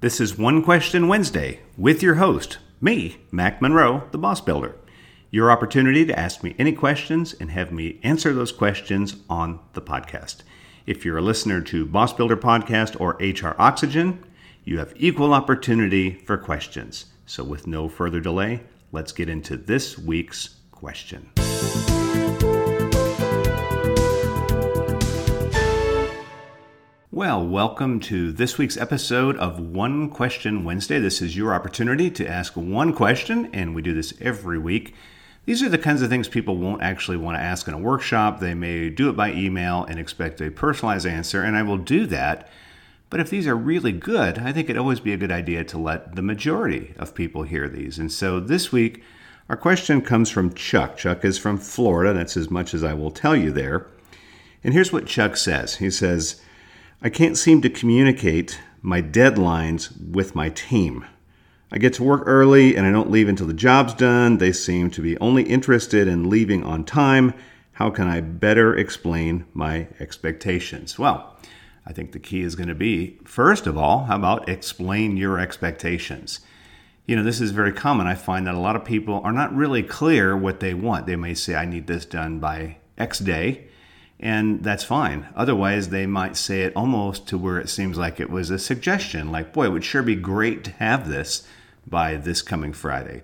This 0.00 0.18
is 0.18 0.38
One 0.38 0.62
Question 0.62 1.08
Wednesday 1.08 1.60
with 1.76 2.02
your 2.02 2.14
host, 2.14 2.56
me, 2.80 3.18
Mack 3.30 3.60
Monroe, 3.60 4.08
the 4.12 4.16
Boss 4.16 4.40
Builder. 4.40 4.74
Your 5.30 5.50
opportunity 5.50 6.06
to 6.06 6.18
ask 6.18 6.42
me 6.42 6.56
any 6.58 6.72
questions 6.72 7.34
and 7.34 7.50
have 7.50 7.70
me 7.70 8.00
answer 8.02 8.32
those 8.32 8.50
questions 8.50 9.16
on 9.28 9.60
the 9.74 9.82
podcast. 9.82 10.36
If 10.86 11.04
you're 11.04 11.18
a 11.18 11.22
listener 11.22 11.60
to 11.60 11.84
Boss 11.84 12.14
Builder 12.14 12.38
Podcast 12.38 12.98
or 12.98 13.18
HR 13.20 13.54
Oxygen, 13.60 14.24
you 14.64 14.78
have 14.78 14.94
equal 14.96 15.34
opportunity 15.34 16.14
for 16.24 16.38
questions. 16.38 17.04
So, 17.26 17.44
with 17.44 17.66
no 17.66 17.86
further 17.86 18.20
delay, 18.20 18.62
let's 18.92 19.12
get 19.12 19.28
into 19.28 19.58
this 19.58 19.98
week's 19.98 20.60
question. 20.72 21.28
Well, 27.20 27.46
welcome 27.46 28.00
to 28.00 28.32
this 28.32 28.56
week's 28.56 28.78
episode 28.78 29.36
of 29.36 29.60
One 29.60 30.08
Question 30.08 30.64
Wednesday. 30.64 30.98
This 30.98 31.20
is 31.20 31.36
your 31.36 31.52
opportunity 31.52 32.10
to 32.12 32.26
ask 32.26 32.56
one 32.56 32.94
question, 32.94 33.50
and 33.52 33.74
we 33.74 33.82
do 33.82 33.92
this 33.92 34.14
every 34.22 34.58
week. 34.58 34.94
These 35.44 35.62
are 35.62 35.68
the 35.68 35.76
kinds 35.76 36.00
of 36.00 36.08
things 36.08 36.28
people 36.28 36.56
won't 36.56 36.80
actually 36.80 37.18
want 37.18 37.36
to 37.36 37.42
ask 37.42 37.68
in 37.68 37.74
a 37.74 37.78
workshop. 37.78 38.40
They 38.40 38.54
may 38.54 38.88
do 38.88 39.10
it 39.10 39.18
by 39.18 39.34
email 39.34 39.84
and 39.84 39.98
expect 39.98 40.40
a 40.40 40.50
personalized 40.50 41.06
answer, 41.06 41.42
and 41.42 41.58
I 41.58 41.62
will 41.62 41.76
do 41.76 42.06
that. 42.06 42.48
But 43.10 43.20
if 43.20 43.28
these 43.28 43.46
are 43.46 43.54
really 43.54 43.92
good, 43.92 44.38
I 44.38 44.50
think 44.50 44.70
it'd 44.70 44.80
always 44.80 45.00
be 45.00 45.12
a 45.12 45.18
good 45.18 45.30
idea 45.30 45.62
to 45.64 45.76
let 45.76 46.16
the 46.16 46.22
majority 46.22 46.94
of 46.96 47.14
people 47.14 47.42
hear 47.42 47.68
these. 47.68 47.98
And 47.98 48.10
so 48.10 48.40
this 48.40 48.72
week, 48.72 49.02
our 49.50 49.58
question 49.58 50.00
comes 50.00 50.30
from 50.30 50.54
Chuck. 50.54 50.96
Chuck 50.96 51.22
is 51.26 51.36
from 51.36 51.58
Florida. 51.58 52.14
That's 52.14 52.38
as 52.38 52.50
much 52.50 52.72
as 52.72 52.82
I 52.82 52.94
will 52.94 53.10
tell 53.10 53.36
you 53.36 53.52
there. 53.52 53.88
And 54.64 54.72
here's 54.72 54.90
what 54.90 55.04
Chuck 55.04 55.36
says 55.36 55.76
He 55.76 55.90
says, 55.90 56.40
I 57.02 57.08
can't 57.08 57.38
seem 57.38 57.62
to 57.62 57.70
communicate 57.70 58.60
my 58.82 59.00
deadlines 59.00 59.90
with 60.10 60.34
my 60.34 60.50
team. 60.50 61.06
I 61.72 61.78
get 61.78 61.94
to 61.94 62.04
work 62.04 62.24
early 62.26 62.76
and 62.76 62.86
I 62.86 62.90
don't 62.90 63.10
leave 63.10 63.26
until 63.26 63.46
the 63.46 63.54
job's 63.54 63.94
done. 63.94 64.36
They 64.36 64.52
seem 64.52 64.90
to 64.90 65.00
be 65.00 65.16
only 65.16 65.44
interested 65.44 66.06
in 66.06 66.28
leaving 66.28 66.62
on 66.62 66.84
time. 66.84 67.32
How 67.72 67.88
can 67.88 68.06
I 68.06 68.20
better 68.20 68.76
explain 68.76 69.46
my 69.54 69.88
expectations? 69.98 70.98
Well, 70.98 71.38
I 71.86 71.94
think 71.94 72.12
the 72.12 72.18
key 72.18 72.42
is 72.42 72.54
going 72.54 72.68
to 72.68 72.74
be 72.74 73.18
first 73.24 73.66
of 73.66 73.78
all, 73.78 74.04
how 74.04 74.16
about 74.16 74.50
explain 74.50 75.16
your 75.16 75.38
expectations? 75.38 76.40
You 77.06 77.16
know, 77.16 77.22
this 77.22 77.40
is 77.40 77.52
very 77.52 77.72
common. 77.72 78.08
I 78.08 78.14
find 78.14 78.46
that 78.46 78.54
a 78.54 78.60
lot 78.60 78.76
of 78.76 78.84
people 78.84 79.22
are 79.24 79.32
not 79.32 79.56
really 79.56 79.82
clear 79.82 80.36
what 80.36 80.60
they 80.60 80.74
want. 80.74 81.06
They 81.06 81.16
may 81.16 81.32
say, 81.32 81.54
I 81.54 81.64
need 81.64 81.86
this 81.86 82.04
done 82.04 82.40
by 82.40 82.76
X 82.98 83.20
day 83.20 83.69
and 84.20 84.62
that's 84.62 84.84
fine. 84.84 85.26
Otherwise, 85.34 85.88
they 85.88 86.06
might 86.06 86.36
say 86.36 86.62
it 86.62 86.76
almost 86.76 87.26
to 87.28 87.38
where 87.38 87.58
it 87.58 87.70
seems 87.70 87.96
like 87.98 88.20
it 88.20 88.30
was 88.30 88.50
a 88.50 88.58
suggestion, 88.58 89.32
like, 89.32 89.52
boy, 89.52 89.64
it 89.64 89.72
would 89.72 89.84
sure 89.84 90.02
be 90.02 90.14
great 90.14 90.62
to 90.64 90.70
have 90.72 91.08
this 91.08 91.48
by 91.86 92.16
this 92.16 92.42
coming 92.42 92.74
Friday. 92.74 93.22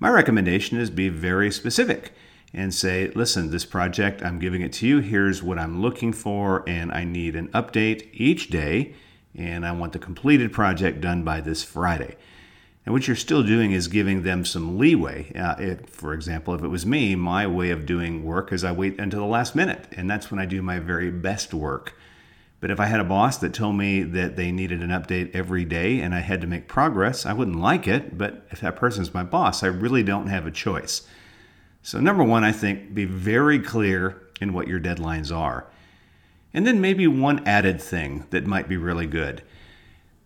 My 0.00 0.10
recommendation 0.10 0.78
is 0.78 0.90
be 0.90 1.08
very 1.08 1.52
specific 1.52 2.12
and 2.52 2.74
say, 2.74 3.08
listen, 3.14 3.50
this 3.50 3.64
project, 3.64 4.20
I'm 4.20 4.40
giving 4.40 4.62
it 4.62 4.72
to 4.74 4.86
you. 4.86 4.98
Here's 4.98 5.42
what 5.42 5.60
I'm 5.60 5.80
looking 5.80 6.12
for, 6.12 6.68
and 6.68 6.92
I 6.92 7.04
need 7.04 7.36
an 7.36 7.48
update 7.48 8.08
each 8.12 8.50
day, 8.50 8.94
and 9.34 9.64
I 9.64 9.72
want 9.72 9.92
the 9.92 9.98
completed 9.98 10.52
project 10.52 11.00
done 11.00 11.22
by 11.22 11.40
this 11.40 11.62
Friday. 11.62 12.16
And 12.84 12.92
what 12.92 13.06
you're 13.06 13.16
still 13.16 13.44
doing 13.44 13.70
is 13.72 13.86
giving 13.86 14.22
them 14.22 14.44
some 14.44 14.76
leeway. 14.76 15.32
Uh, 15.34 15.54
it, 15.58 15.88
for 15.88 16.14
example, 16.14 16.54
if 16.54 16.62
it 16.62 16.68
was 16.68 16.84
me, 16.84 17.14
my 17.14 17.46
way 17.46 17.70
of 17.70 17.86
doing 17.86 18.24
work 18.24 18.52
is 18.52 18.64
I 18.64 18.72
wait 18.72 18.98
until 18.98 19.20
the 19.20 19.26
last 19.26 19.54
minute, 19.54 19.86
and 19.96 20.10
that's 20.10 20.30
when 20.30 20.40
I 20.40 20.46
do 20.46 20.62
my 20.62 20.80
very 20.80 21.10
best 21.10 21.54
work. 21.54 21.96
But 22.60 22.70
if 22.70 22.80
I 22.80 22.86
had 22.86 23.00
a 23.00 23.04
boss 23.04 23.38
that 23.38 23.54
told 23.54 23.76
me 23.76 24.02
that 24.02 24.36
they 24.36 24.52
needed 24.52 24.82
an 24.82 24.90
update 24.90 25.34
every 25.34 25.64
day 25.64 26.00
and 26.00 26.14
I 26.14 26.20
had 26.20 26.40
to 26.42 26.46
make 26.46 26.68
progress, 26.68 27.26
I 27.26 27.32
wouldn't 27.32 27.58
like 27.58 27.88
it. 27.88 28.16
But 28.16 28.46
if 28.50 28.60
that 28.60 28.76
person's 28.76 29.12
my 29.12 29.24
boss, 29.24 29.64
I 29.64 29.66
really 29.66 30.04
don't 30.04 30.28
have 30.28 30.46
a 30.46 30.50
choice. 30.52 31.02
So, 31.82 31.98
number 31.98 32.22
one, 32.22 32.44
I 32.44 32.52
think 32.52 32.94
be 32.94 33.04
very 33.04 33.58
clear 33.58 34.22
in 34.40 34.52
what 34.52 34.68
your 34.68 34.78
deadlines 34.78 35.36
are. 35.36 35.66
And 36.54 36.64
then 36.64 36.80
maybe 36.80 37.08
one 37.08 37.46
added 37.48 37.80
thing 37.80 38.26
that 38.30 38.46
might 38.46 38.68
be 38.68 38.76
really 38.76 39.06
good 39.06 39.42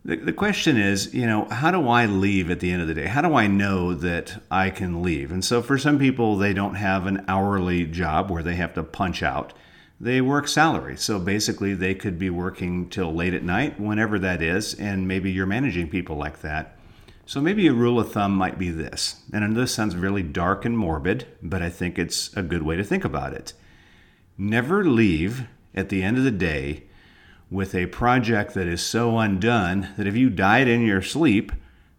the, 0.06 0.32
question 0.32 0.76
is, 0.76 1.12
you 1.12 1.26
know, 1.26 1.46
how 1.46 1.72
do 1.72 1.88
I 1.88 2.06
leave 2.06 2.48
at 2.50 2.60
the 2.60 2.70
end 2.70 2.80
of 2.80 2.86
the 2.86 2.94
day? 2.94 3.06
How 3.06 3.22
do 3.22 3.34
I 3.34 3.48
know 3.48 3.92
that 3.92 4.40
I 4.50 4.70
can 4.70 5.02
leave? 5.02 5.32
And 5.32 5.44
so 5.44 5.62
for 5.62 5.76
some 5.76 5.98
people, 5.98 6.36
they 6.36 6.52
don't 6.52 6.76
have 6.76 7.06
an 7.06 7.24
hourly 7.26 7.84
job 7.86 8.30
where 8.30 8.42
they 8.42 8.54
have 8.54 8.74
to 8.74 8.84
punch 8.84 9.22
out. 9.22 9.52
They 10.00 10.20
work 10.20 10.46
salary. 10.46 10.96
So 10.96 11.18
basically, 11.18 11.74
they 11.74 11.94
could 11.94 12.20
be 12.20 12.30
working 12.30 12.88
till 12.88 13.12
late 13.12 13.34
at 13.34 13.42
night, 13.42 13.80
whenever 13.80 14.18
that 14.20 14.42
is, 14.42 14.74
and 14.74 15.08
maybe 15.08 15.32
you're 15.32 15.46
managing 15.46 15.88
people 15.88 16.16
like 16.16 16.40
that. 16.42 16.78
So 17.24 17.40
maybe 17.40 17.66
a 17.66 17.72
rule 17.72 17.98
of 17.98 18.12
thumb 18.12 18.32
might 18.32 18.60
be 18.60 18.70
this. 18.70 19.22
And 19.32 19.42
I 19.42 19.48
know 19.48 19.60
this 19.60 19.74
sounds 19.74 19.96
really 19.96 20.22
dark 20.22 20.64
and 20.64 20.78
morbid, 20.78 21.26
but 21.42 21.62
I 21.62 21.70
think 21.70 21.98
it's 21.98 22.32
a 22.36 22.42
good 22.42 22.62
way 22.62 22.76
to 22.76 22.84
think 22.84 23.04
about 23.04 23.32
it. 23.32 23.54
Never 24.38 24.84
leave 24.84 25.48
at 25.74 25.88
the 25.88 26.04
end 26.04 26.16
of 26.16 26.22
the 26.22 26.30
day 26.30 26.84
with 27.50 27.74
a 27.74 27.86
project 27.86 28.54
that 28.54 28.66
is 28.66 28.82
so 28.82 29.18
undone 29.18 29.92
that 29.96 30.06
if 30.06 30.16
you 30.16 30.28
died 30.28 30.68
in 30.68 30.82
your 30.82 31.02
sleep, 31.02 31.52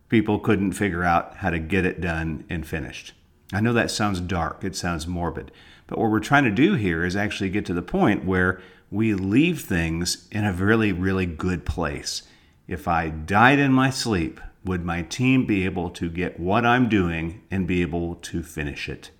people 0.10 0.40
couldn't 0.40 0.74
figure 0.74 1.04
out 1.04 1.38
how 1.38 1.50
to 1.50 1.60
get 1.60 1.86
it 1.86 2.02
done 2.02 2.46
and 2.50 2.68
finished. 2.68 3.14
I 3.54 3.62
know 3.62 3.74
that 3.74 3.92
sounds 3.92 4.20
dark, 4.20 4.64
it 4.64 4.76
sounds 4.76 5.08
morbid, 5.08 5.52
but 5.88 5.98
what 5.98 6.12
we're 6.12 6.20
trying 6.20 6.44
to 6.44 6.52
do 6.52 6.74
here 6.74 7.06
is 7.06 7.16
actually 7.16 7.50
get 7.50 7.66
to 7.68 7.74
the 7.74 7.82
point 7.82 8.26
where 8.26 8.62
we 8.92 9.14
leave 9.14 9.62
things 9.62 10.28
in 10.32 10.46
a 10.46 10.52
really, 10.52 10.92
really 10.92 11.26
good 11.26 11.66
place. 11.66 12.24
If 12.68 12.88
I 12.88 13.10
died 13.10 13.60
in 13.60 13.72
my 13.72 13.90
sleep, 13.90 14.42
would 14.66 14.84
my 14.84 15.02
team 15.02 15.46
be 15.46 15.64
able 15.64 15.90
to 15.92 16.10
get 16.10 16.40
what 16.40 16.66
I'm 16.66 16.90
doing 16.90 17.42
and 17.50 17.66
be 17.66 17.82
able 17.82 18.16
to 18.16 18.44
finish 18.44 18.90
it? 18.90 19.12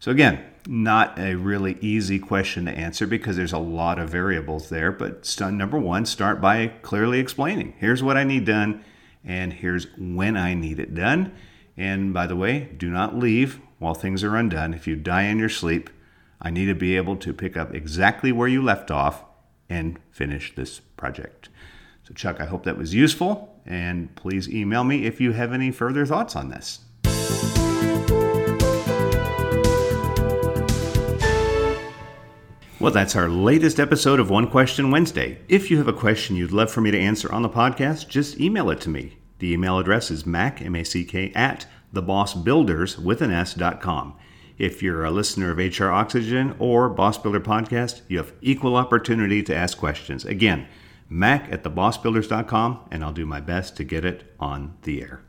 So, 0.00 0.10
again, 0.12 0.44
not 0.66 1.18
a 1.18 1.34
really 1.34 1.76
easy 1.80 2.18
question 2.18 2.66
to 2.66 2.70
answer 2.70 3.06
because 3.06 3.36
there's 3.36 3.52
a 3.52 3.58
lot 3.58 3.98
of 3.98 4.10
variables 4.10 4.68
there. 4.68 4.92
But 4.92 5.36
number 5.40 5.78
one, 5.78 6.06
start 6.06 6.40
by 6.40 6.68
clearly 6.82 7.18
explaining 7.18 7.74
here's 7.78 8.02
what 8.02 8.16
I 8.16 8.24
need 8.24 8.44
done, 8.44 8.84
and 9.24 9.52
here's 9.52 9.86
when 9.96 10.36
I 10.36 10.54
need 10.54 10.78
it 10.78 10.94
done. 10.94 11.32
And 11.76 12.12
by 12.12 12.26
the 12.26 12.36
way, 12.36 12.70
do 12.76 12.90
not 12.90 13.16
leave 13.16 13.60
while 13.78 13.94
things 13.94 14.22
are 14.22 14.36
undone. 14.36 14.74
If 14.74 14.86
you 14.86 14.94
die 14.94 15.22
in 15.22 15.38
your 15.38 15.48
sleep, 15.48 15.90
I 16.40 16.50
need 16.50 16.66
to 16.66 16.74
be 16.74 16.96
able 16.96 17.16
to 17.16 17.32
pick 17.32 17.56
up 17.56 17.74
exactly 17.74 18.30
where 18.30 18.48
you 18.48 18.62
left 18.62 18.90
off 18.90 19.24
and 19.68 19.98
finish 20.10 20.54
this 20.54 20.80
project. 20.96 21.48
So, 22.04 22.14
Chuck, 22.14 22.40
I 22.40 22.46
hope 22.46 22.64
that 22.64 22.78
was 22.78 22.94
useful, 22.94 23.60
and 23.66 24.14
please 24.14 24.48
email 24.48 24.84
me 24.84 25.06
if 25.06 25.20
you 25.20 25.32
have 25.32 25.52
any 25.52 25.70
further 25.70 26.06
thoughts 26.06 26.36
on 26.36 26.48
this. 26.48 26.80
Well, 32.80 32.92
that's 32.92 33.16
our 33.16 33.28
latest 33.28 33.80
episode 33.80 34.20
of 34.20 34.30
One 34.30 34.48
Question 34.48 34.92
Wednesday. 34.92 35.40
If 35.48 35.68
you 35.68 35.78
have 35.78 35.88
a 35.88 35.92
question 35.92 36.36
you'd 36.36 36.52
love 36.52 36.70
for 36.70 36.80
me 36.80 36.92
to 36.92 36.98
answer 36.98 37.30
on 37.32 37.42
the 37.42 37.48
podcast, 37.48 38.06
just 38.06 38.38
email 38.38 38.70
it 38.70 38.80
to 38.82 38.88
me. 38.88 39.18
The 39.40 39.52
email 39.52 39.80
address 39.80 40.12
is 40.12 40.24
mack, 40.24 40.62
M-A-C-K, 40.62 41.32
at 41.34 41.66
thebossbuilders 41.92 42.96
with 42.96 43.20
an 43.20 43.32
S 43.32 43.54
dot 43.54 43.80
com. 43.80 44.16
If 44.58 44.80
you're 44.80 45.04
a 45.04 45.10
listener 45.10 45.50
of 45.50 45.58
HR 45.58 45.88
Oxygen 45.88 46.54
or 46.60 46.88
Boss 46.88 47.18
Builder 47.18 47.40
Podcast, 47.40 48.02
you 48.06 48.18
have 48.18 48.32
equal 48.42 48.76
opportunity 48.76 49.42
to 49.42 49.56
ask 49.56 49.76
questions. 49.76 50.24
Again, 50.24 50.68
mack 51.08 51.50
at 51.52 51.64
thebossbuilders.com, 51.64 52.88
and 52.92 53.02
I'll 53.02 53.12
do 53.12 53.26
my 53.26 53.40
best 53.40 53.76
to 53.78 53.84
get 53.84 54.04
it 54.04 54.32
on 54.38 54.76
the 54.82 55.02
air. 55.02 55.24